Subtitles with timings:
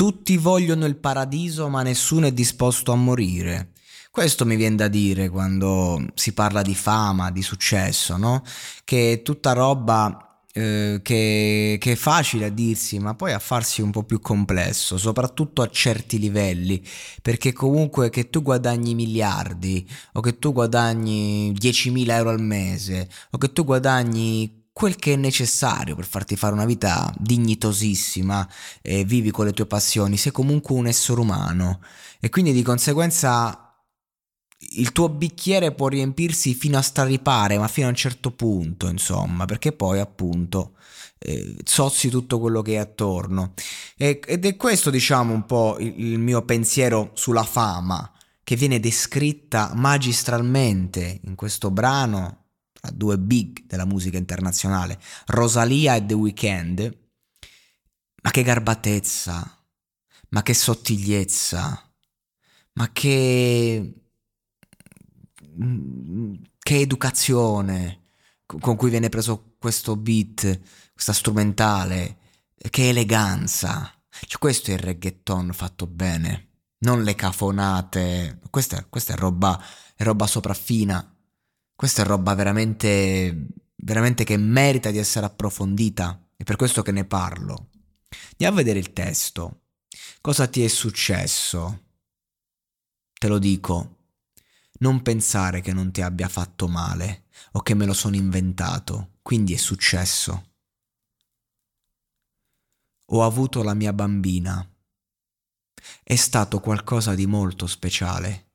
[0.00, 3.72] Tutti vogliono il paradiso, ma nessuno è disposto a morire.
[4.10, 8.42] Questo mi viene da dire quando si parla di fama, di successo, no?
[8.82, 13.82] Che è tutta roba eh, che, che, è facile a dirsi, ma poi a farsi
[13.82, 16.82] un po' più complesso, soprattutto a certi livelli,
[17.20, 23.36] perché comunque che tu guadagni miliardi, o che tu guadagni 10.000 euro al mese, o
[23.36, 28.48] che tu guadagni quel che è necessario per farti fare una vita dignitosissima
[28.80, 31.82] e vivi con le tue passioni, sei comunque un essere umano
[32.18, 33.76] e quindi di conseguenza
[34.56, 39.44] il tuo bicchiere può riempirsi fino a straripare, ma fino a un certo punto, insomma,
[39.44, 40.78] perché poi appunto
[41.18, 43.52] eh, zozzi tutto quello che è attorno.
[43.98, 48.10] E, ed è questo, diciamo, un po' il, il mio pensiero sulla fama,
[48.42, 52.39] che viene descritta magistralmente in questo brano
[52.80, 56.98] tra due big della musica internazionale, Rosalia e The Weeknd,
[58.22, 59.66] ma che garbatezza,
[60.30, 61.92] ma che sottigliezza,
[62.72, 63.94] ma che...
[66.58, 67.98] che educazione
[68.46, 70.60] con cui viene preso questo beat,
[70.92, 72.16] questa strumentale,
[72.70, 73.94] che eleganza.
[74.08, 76.48] Cioè, questo è il reggaeton fatto bene,
[76.78, 78.40] non le cafonate.
[78.50, 79.62] Questa, questa è roba,
[79.94, 81.14] è roba sopraffina
[81.80, 83.46] questa è roba veramente,
[83.76, 86.26] veramente che merita di essere approfondita.
[86.36, 87.70] È per questo che ne parlo.
[88.32, 89.62] Andiamo a vedere il testo.
[90.20, 91.84] Cosa ti è successo?
[93.14, 93.96] Te lo dico.
[94.80, 99.54] Non pensare che non ti abbia fatto male o che me lo sono inventato, quindi
[99.54, 100.50] è successo.
[103.06, 104.70] Ho avuto la mia bambina.
[106.02, 108.49] È stato qualcosa di molto speciale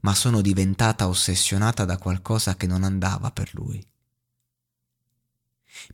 [0.00, 3.84] ma sono diventata ossessionata da qualcosa che non andava per lui.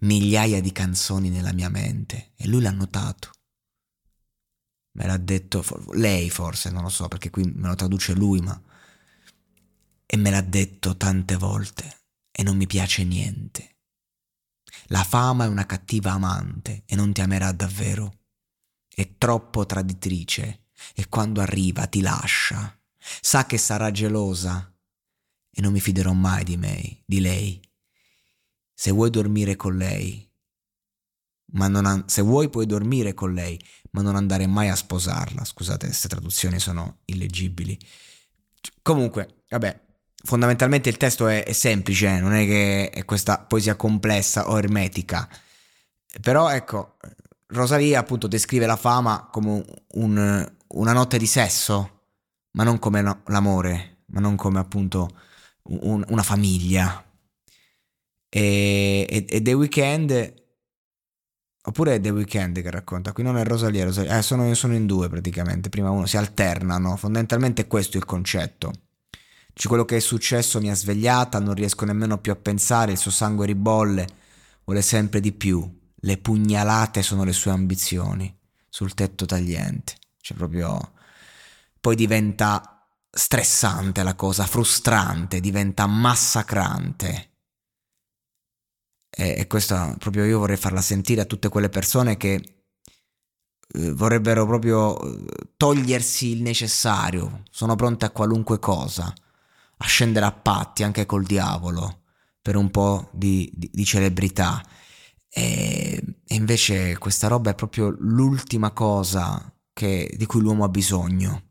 [0.00, 3.30] Migliaia di canzoni nella mia mente e lui l'ha notato.
[4.92, 8.60] Me l'ha detto lei forse, non lo so perché qui me lo traduce lui, ma...
[10.08, 13.76] E me l'ha detto tante volte e non mi piace niente.
[14.86, 18.20] La fama è una cattiva amante e non ti amerà davvero.
[18.88, 22.78] È troppo traditrice e quando arriva ti lascia
[23.20, 24.72] Sa che sarà gelosa
[25.50, 27.60] e non mi fiderò mai di me, di lei.
[28.74, 30.26] Se vuoi dormire con lei,
[31.52, 33.58] ma non an- se vuoi puoi dormire con lei,
[33.92, 35.44] ma non andare mai a sposarla.
[35.44, 37.78] Scusate, queste traduzioni sono illeggibili.
[38.82, 39.80] Comunque, vabbè,
[40.24, 44.58] fondamentalmente il testo è, è semplice, eh, non è che è questa poesia complessa o
[44.58, 45.28] ermetica.
[46.20, 46.96] Però ecco,
[47.48, 51.95] Rosalia appunto descrive la fama come un, una notte di sesso
[52.56, 55.08] ma non come l'amore, ma non come appunto
[55.64, 57.04] un, una famiglia.
[58.28, 60.34] E, e, e, The Weeknd,
[61.62, 64.86] oppure è The Weeknd che racconta, qui non è Rosalia, Rosalia eh, sono, sono in
[64.86, 68.72] due praticamente, prima uno, si alternano, fondamentalmente questo è il concetto.
[69.52, 72.98] Dice quello che è successo mi ha svegliata, non riesco nemmeno più a pensare, il
[72.98, 74.06] suo sangue ribolle,
[74.64, 78.34] vuole sempre di più, le pugnalate sono le sue ambizioni,
[78.68, 80.94] sul tetto tagliente, cioè proprio
[81.86, 87.30] poi diventa stressante la cosa, frustrante, diventa massacrante.
[89.09, 92.65] E, questa proprio io vorrei farla sentire a tutte quelle persone che
[93.68, 99.04] eh, vorrebbero proprio eh, togliersi il necessario, sono pronte a qualunque cosa,
[99.77, 102.03] a scendere a patti anche col diavolo
[102.42, 104.60] per un po' di, di, di celebrità.
[105.28, 111.46] E, e, invece questa roba è proprio l'ultima cosa che, di cui l'uomo ha bisogno.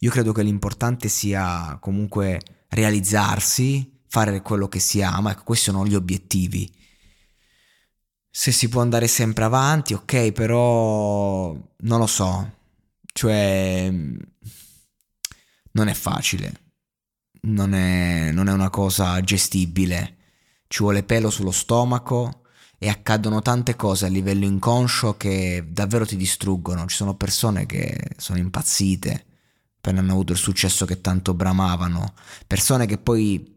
[0.00, 5.84] Io credo che l'importante sia comunque realizzarsi, fare quello che si ama, ecco, questi sono
[5.84, 6.72] gli obiettivi.
[8.30, 12.52] Se si può andare sempre avanti, ok, però non lo so,
[13.12, 13.90] cioè
[15.72, 16.52] non è facile,
[17.42, 20.16] non è, non è una cosa gestibile,
[20.68, 22.42] ci vuole pelo sullo stomaco
[22.78, 28.10] e accadono tante cose a livello inconscio che davvero ti distruggono, ci sono persone che
[28.16, 29.27] sono impazzite
[29.78, 32.12] appena hanno avuto il successo che tanto bramavano,
[32.46, 33.56] persone che poi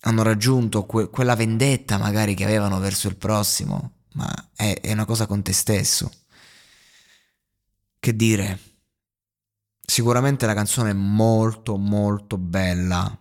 [0.00, 5.04] hanno raggiunto que- quella vendetta magari che avevano verso il prossimo, ma è, è una
[5.04, 6.10] cosa con te stesso.
[7.98, 8.58] Che dire?
[9.80, 13.16] Sicuramente la canzone è molto molto bella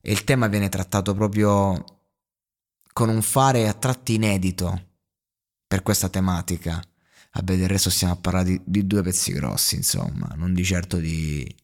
[0.00, 1.84] e il tema viene trattato proprio
[2.92, 4.88] con un fare a tratti inedito
[5.66, 6.82] per questa tematica.
[7.34, 10.98] Vabbè, del resto stiamo a parlare di, di due pezzi grossi, insomma, non di certo
[10.98, 11.54] di,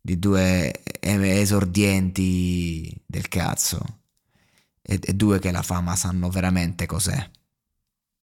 [0.00, 4.00] di due esordienti del cazzo
[4.80, 7.30] e, e due che la fama sanno veramente cos'è.